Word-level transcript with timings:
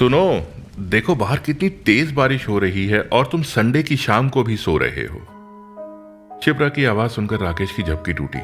सुनो, 0.00 0.46
देखो 0.80 1.14
बाहर 1.14 1.38
कितनी 1.38 1.68
तेज 1.86 2.12
बारिश 2.12 2.48
हो 2.48 2.58
रही 2.58 2.86
है 2.86 3.00
और 3.02 3.26
तुम 3.26 3.42
संडे 3.42 3.82
की 3.82 3.96
शाम 3.96 4.28
को 4.28 4.42
भी 4.42 4.56
सो 4.56 4.76
रहे 4.76 5.04
हो। 5.06 5.18
शिप्रा 6.44 6.68
की 6.68 6.84
आवाज़ 6.84 7.10
सुनकर 7.10 7.40
राकेश 7.40 7.72
की 7.72 7.82
झपकी 7.82 8.12
टूटी। 8.12 8.38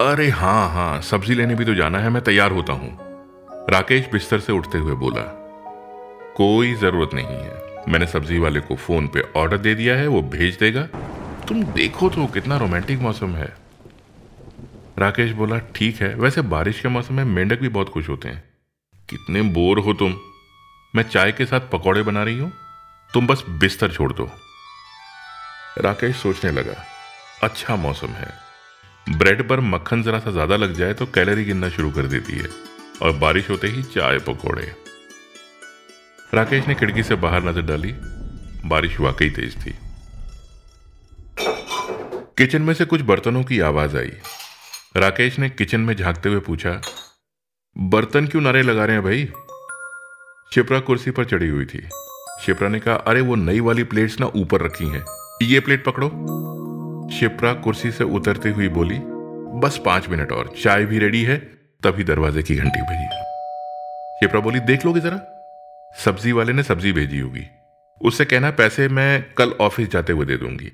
अरे 0.00 0.28
हाँ 0.30 0.68
हाँ 0.70 1.00
सब्ज़ी 1.00 1.34
लेने 1.34 1.54
भी 1.54 1.64
तो 1.64 1.74
जाना 1.74 1.98
है, 1.98 2.10
मैं 2.10 2.22
तैयार 2.22 2.52
होता 2.52 2.72
हूँ। 2.72 2.90
राकेश 3.70 4.08
बिस्तर 4.12 4.40
से 4.40 4.52
उठते 4.52 4.78
हुए 4.78 4.94
बोला, 4.94 5.22
कोई 6.36 6.74
ज़रूरत 6.74 7.14
नहीं 7.14 7.26
है। 7.26 7.84
मैंने 7.88 8.06
सब्ज़ी 8.06 8.38
वाले 8.38 8.60
को 8.60 8.76
फ़ोन 8.76 9.06
पे 9.06 9.24
ऑर्डर 9.36 9.58
दे 9.58 9.74
दिया 9.74 9.96
है, 9.96 10.06
वो 10.06 10.22
भेज 10.22 10.58
देगा। 10.58 10.82
तुम 11.48 11.62
देखो 11.62 12.08
तो 12.08 12.26
कितना 12.26 12.56
रोमांटिक 12.56 13.00
मौसम 13.00 13.34
है। 13.34 13.52
राकेश 14.98 15.32
बोला, 15.32 15.58
ठीक 15.74 16.00
है, 16.02 16.14
वैसे 16.14 16.42
बारिश 16.52 16.80
के 16.80 16.88
मौसम 16.88 17.14
में 17.14 17.24
मेंढक 17.24 17.60
भी 17.60 17.68
बहुत 17.70 17.88
खुश 17.88 18.08
होते 18.08 18.28
हैं। 18.28 18.42
कितने 19.08 19.42
बोर 19.50 19.78
हो 19.78 19.92
तुम। 19.94 20.14
मैं 20.94 21.02
चाय 21.04 21.32
के 21.32 21.44
साथ 21.46 21.60
पकौड़े 21.70 22.02
बना 22.02 22.22
रही 22.22 22.38
हूँ। 22.38 22.52
तुम 23.10 23.26
बस 23.26 23.42
बिस्तर 23.60 23.92
छोड़ 23.92 24.12
दो। 24.12 24.30
राकेश 25.78 26.16
सोचने 26.16 26.50
लगा 26.50 26.74
अच्छा 27.42 27.76
मौसम 27.76 28.08
है। 28.08 28.32
ब्रेड 29.06 29.48
पर 29.48 29.60
मक्खन 29.62 30.02
जरा 30.02 30.18
सा 30.18 30.30
ज़्यादा 30.30 30.56
लग 30.56 30.74
जाए 30.74 30.94
तो 30.94 31.06
कैलोरी 31.06 31.44
गिनना 31.44 31.68
शुरू 31.68 31.90
कर 31.90 32.06
देती 32.06 32.32
है 32.32 32.48
और 33.02 33.12
बारिश 33.18 33.50
होते 33.50 33.68
ही 33.68 33.82
चाय 33.84 34.18
पकौड़े। 34.18 34.72
राकेश 36.34 36.68
ने 36.68 36.74
खिड़की 36.74 37.02
से 37.02 37.14
बाहर 37.16 37.44
नज़र 37.44 37.62
डाली। 37.62 37.94
बारिश 38.66 38.98
वाकई 39.00 39.30
तेज 39.30 39.56
थी। 39.56 39.74
किचन 42.38 42.62
में 42.62 42.74
से 42.74 42.84
कुछ 42.84 43.00
बर्तनों 43.02 43.42
की 43.44 43.60
आवाज़ 43.62 43.96
आई। 43.96 44.12
राकेश 44.96 45.38
ने 45.38 45.48
किचन 45.50 45.80
में 45.80 45.94
झांकते 45.96 46.28
हुए 46.28 46.40
पूछा, 46.40 46.80
बर्तन 47.76 48.26
क्यों 48.26 48.42
नारे 48.42 48.62
लगा 48.62 48.84
रहे 48.84 48.96
हैं 48.96 49.04
भाई? 49.04 49.28
शिप्रा 50.54 50.80
कुर्सी 50.80 51.10
पर 51.10 51.24
चढ़ी 51.24 51.48
हुई 51.48 51.64
थी। 51.64 51.88
शिप्रा 52.40 52.68
ने 52.68 52.80
कहा, 52.80 52.94
अरे, 52.94 53.20
वो 53.20 53.34
नई 53.34 53.60
वाली 53.60 53.84
प्लेट्स 53.84 54.20
ना 54.20 54.26
ऊपर 54.26 54.60
रखी 54.60 54.88
हैं। 54.88 55.04
ये 55.42 55.60
प्लेट 55.60 55.84
पकड़ो। 55.84 56.08
शिप्रा 57.12 57.52
कुर्सी 57.52 57.90
से 57.90 58.04
उतरती 58.04 58.48
हुई 58.48 58.68
बोली, 58.68 58.98
बस 59.60 59.80
पाँच 59.84 60.08
मिनट 60.08 60.32
और, 60.32 60.54
चाय 60.62 60.84
भी 60.84 60.98
रेडी 60.98 61.22
है, 61.22 61.36
तभी 61.82 62.04
दरवाजे 62.04 62.42
की 62.42 62.56
घंटी 62.56 62.82
बजी। 62.82 63.06
शिप्रा 64.14 64.40
बोली, 64.40 64.60
देख 64.60 64.86
लोगे 64.86 65.00
जरा, 65.00 65.20
सब्ज़ी 66.04 66.32
वाले 66.32 66.52
ने 66.52 66.62
सब्ज़ी 66.62 66.92
भेजी 66.92 67.18
होगी। 67.18 67.44
उससे 68.00 68.24
कहना, 68.24 68.50
पैसे 68.50 68.88
मैं 68.88 69.26
कल 69.38 69.50
ऑफ़िस 69.50 69.90
जाते 69.90 70.12
हुए 70.12 70.26
दे 70.26 70.36
दूँगी। 70.36 70.72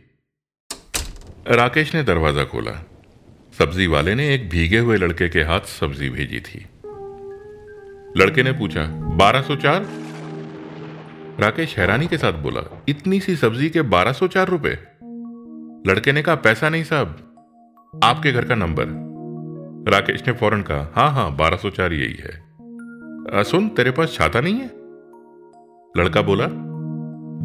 राकेश 1.48 1.94
ने 1.94 2.02
दरवाज़ा 2.02 2.44
खोला। 2.44 2.86
सब्ज़ी 3.58 3.86
वाले 3.86 4.14
ने 4.14 4.34
एक 4.34 4.50
भीगे 4.50 4.78
हुए 4.78 4.96
लड़के 4.96 5.28
के 5.28 5.40
हाथ 5.40 5.60
सब्ज़ी 5.60 6.10
भेजी 6.10 6.40
थी। 6.40 6.66
लड़के 8.16 8.42
ने 8.42 8.52
पूछा, 8.52 8.84
बारह 9.16 9.42
सौ 9.42 9.56
चार? 9.56 9.86
राकेश 11.40 11.78
हैरानी 11.78 12.06
के 12.06 12.18
साथ 12.18 12.32
बोला, 12.32 12.82
इतनी 12.88 13.20
सी 13.20 13.36
सब्ज़ी 13.36 13.70
के 13.70 13.82
बारह 13.82 14.12
सौ 14.12 14.28
चार 14.28 14.48
रुपए? 14.48 14.78
लड़के 15.86 16.12
ने 16.12 16.22
कहा, 16.22 16.34
पैसा 16.34 16.68
नहीं 16.68 16.84
साहब, 16.84 17.16
आपके 18.04 18.32
घर 18.32 18.44
का 18.44 18.54
नंबर। 18.54 18.84
राकेश 19.92 20.26
ने 20.26 20.32
फ़ौरन 20.32 20.62
कहा 20.62 20.92
हाँ 20.94 21.10
हाँ 21.12 21.36
बारह 21.36 21.56
सौ 21.56 21.70
चार 21.70 21.92
यही 21.92 22.14
है। 22.14 23.42
सुन, 23.44 23.68
तेरे 23.68 23.90
पास 23.90 24.14
छाता 24.14 24.40
नहीं 24.40 24.54
है? 24.54 24.70
लड़का 25.94 26.22
बोला, 26.22 26.46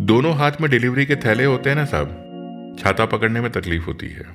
दोनों 0.06 0.36
हाथ 0.36 0.62
में 0.62 0.70
डिलीवरी 0.72 1.06
के 1.06 1.16
थैले 1.16 1.46
होते 1.46 1.70
हैं 1.70 1.78
ना 1.78 1.86
साहब, 1.86 2.76
छाता 2.80 3.06
पकड़ने 3.06 3.42
में 3.42 3.52
तकलीफ़ 3.52 3.86
होती 3.86 4.08
है। 4.08 4.26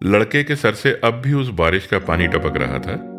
लड़के 0.00 0.44
के 0.44 0.56
सर 0.56 0.74
से 0.74 1.00
अब 1.04 1.14
भी 1.14 1.32
उस 1.32 1.48
बारिश 1.48 1.86
का 1.86 1.98
पानी 1.98 2.26
टपक 2.26 2.56
रहा 2.56 2.78
था। 2.78 3.12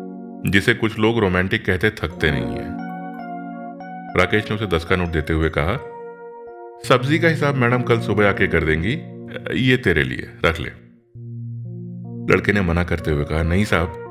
जिसे 0.46 0.74
कुछ 0.74 0.98
लोग 0.98 1.18
रोमांटिक 1.18 1.66
कहते 1.66 1.90
थकते 1.90 2.30
नहीं 2.30 2.56
है। 2.56 2.88
राकेश 4.18 4.50
ने 4.50 4.56
उसे 4.56 4.66
दस 4.66 4.84
का 4.84 4.96
नोट 4.96 5.08
देते 5.08 5.32
हुए 5.32 5.48
कहा, 5.48 5.76
सब्ज़ी 6.88 7.18
का 7.18 7.28
हिसाब 7.28 7.54
मैडम 7.54 7.82
कल 7.82 8.00
सुबह 8.00 8.28
आके 8.28 8.46
कर 8.46 8.64
देंगी, 8.64 8.92
ये 9.70 9.76
तेरे 9.76 10.04
लिए, 10.04 10.30
रख 10.44 10.60
ले। 10.60 10.68
लड़के 12.32 12.52
ने 12.52 12.60
मना 12.60 12.84
करते 12.84 13.10
हुए 13.10 13.24
कहा, 13.24 13.42
नहीं 13.42 13.64
साहब। 13.64 14.04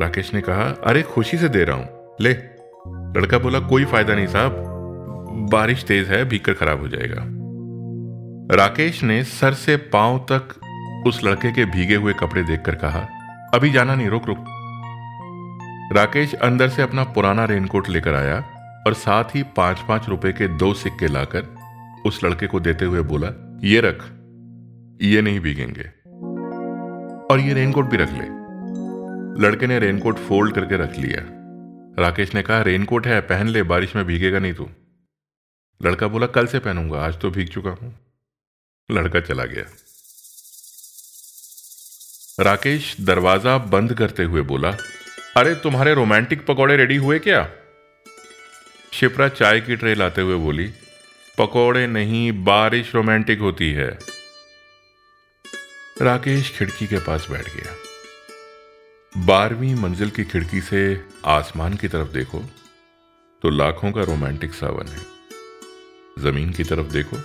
राकेश 0.00 0.34
ने 0.34 0.40
कहा, 0.40 0.62
अरे, 0.62 1.02
खुशी 1.02 1.36
से 1.36 1.48
दे 1.48 1.64
रहा 1.64 1.76
हूँ। 1.76 1.88
ले। 2.20 2.30
लड़का 3.20 3.38
बोला, 3.38 3.58
कोई 3.58 3.84
फ़ायदा 3.84 4.14
नहीं 4.14 4.26
साहब, 4.26 4.52
बारिश 5.52 5.84
तेज 5.84 6.08
है 6.08 6.24
भीकर 6.24 6.52
खराब 6.52 6.80
हो 6.80 6.88
जाएगा। 6.88 7.22
राकेश 8.56 9.02
ने 9.02 9.24
सर 9.24 9.52
से 9.52 9.76
पाँव 9.76 10.26
तक 10.32 10.60
उस 11.06 11.24
लड़के 11.24 11.52
के 11.52 11.64
भीगे 11.64 11.94
हुए 11.94 12.12
कपड़े 12.12 12.42
देखकर 12.42 12.74
कहा, 12.74 13.08
अभी 13.54 13.70
जाना 13.70 13.94
नहीं, 13.94 14.08
रुक 14.08 14.26
रुक। 14.26 14.53
राकेश 15.94 16.34
अंदर 16.34 16.68
से 16.68 16.82
अपना 16.82 17.04
पुराना 17.04 17.44
रेनकोट 17.44 17.88
लेकर 17.88 18.14
आया 18.14 18.38
और 18.86 18.94
साथ 18.94 19.24
ही 19.24 19.42
पाँच 19.42 19.80
पाँच 19.88 20.08
रुपए 20.08 20.32
के 20.32 20.48
दो 20.48 20.74
सिक्के 20.74 21.06
लाकर 21.06 21.42
उस 22.06 22.24
लड़के 22.24 22.46
को 22.46 22.60
देते 22.60 22.84
हुए 22.84 23.00
बोला, 23.00 23.28
ये 23.64 23.80
रख, 23.80 24.02
ये 25.02 25.22
नहीं 25.22 25.40
भीगेंगे। 25.40 25.84
और 27.34 27.40
ये 27.40 27.54
रेनकोट 27.54 27.84
भी 27.84 27.96
रख 27.96 28.12
ले। 28.12 28.24
लड़के 29.42 29.66
ने 29.66 29.78
रेनकोट 29.78 30.18
फोल्ड 30.18 30.54
करके 30.54 30.76
रख 30.76 30.98
लिया। 30.98 31.22
राकेश 32.02 32.34
ने 32.34 32.42
कहा, 32.42 32.60
रेनकोट 32.62 33.06
है, 33.06 33.20
पहन 33.20 33.48
ले, 33.48 33.62
बारिश 33.62 33.96
में 33.96 34.04
भीगेगा 34.04 34.38
नहीं 34.38 34.54
तू। 34.54 34.68
लड़का 35.82 36.08
बोला, 36.08 36.26
कल 36.26 36.46
से 36.46 36.58
पहनूँगा, 36.58 36.98
आज 36.98 37.20
तो 37.20 37.30
भीग 37.30 37.48
चुका 37.48 37.70
हूँ। 37.70 37.94
लड़का 38.90 39.20
चला 39.20 39.44
गया। 39.44 39.64
राकेश 42.40 42.96
दरवाज़ा 43.00 43.58
बंद 43.58 43.94
करते 43.94 44.22
हुए 44.22 44.42
बोला 44.42 44.76
अरे, 45.36 45.54
तुम्हारे 45.54 45.94
रोमांटिक 45.94 46.44
पकौड़े 46.46 46.76
रेडी 46.76 46.96
हुए 46.96 47.18
क्या? 47.18 47.40
शिप्रा 48.92 49.28
चाय 49.28 49.60
की 49.60 49.76
ट्रे 49.76 49.94
लाते 49.94 50.20
हुए 50.20 50.34
बोली, 50.34 50.66
पकौड़े 51.38 51.86
नहीं, 51.86 52.44
बारिश 52.44 52.94
रोमांटिक 52.94 53.38
होती 53.38 53.70
है। 53.72 53.88
राकेश 56.02 56.50
खिड़की 56.58 56.86
के 56.86 56.98
पास 56.98 57.26
बैठ 57.30 57.48
गया। 57.56 57.74
बारहवीं 59.12 59.74
मंजिल 59.74 60.10
की 60.10 60.24
खिड़की 60.24 60.60
से 60.60 60.82
आसमान 61.24 61.74
की 61.74 61.88
तरफ़ 61.88 62.08
देखो 62.08 62.38
तो 63.42 63.50
लाखों 63.50 63.90
का 63.92 64.02
रोमांटिक 64.02 64.54
सावन 64.54 64.86
है। 64.86 65.00
ज़मीन 66.18 66.52
की 66.52 66.64
तरफ़ 66.64 66.86
देखो 66.88 67.16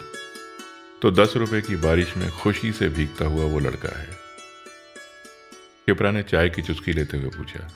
तो 1.01 1.11
दस 1.11 1.33
रुपए 1.35 1.61
की 1.61 1.75
बारिश 1.75 2.15
में 2.17 2.29
खुशी 2.31 2.71
से 2.71 2.89
भीगता 2.89 3.25
हुआ 3.25 3.45
वो 3.45 3.59
लड़का 3.59 3.97
है। 3.99 4.11
शिप्रा 5.85 6.11
ने 6.11 6.23
चाय 6.23 6.49
की 6.49 6.61
चुस्की 6.61 6.93
लेते 6.93 7.17
हुए 7.17 7.29
पूछा 7.29 7.67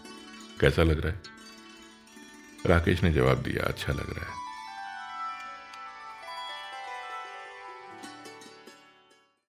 कैसा 0.63 0.83
लग 0.83 1.01
रहा 1.01 1.13
है? 1.13 1.21
राकेश 2.65 3.03
ने 3.03 3.13
जवाब 3.13 3.37
दिया 3.37 3.67
अच्छा 3.67 3.93
लग 3.93 4.17
रहा 4.17 4.25
है। 4.25 4.52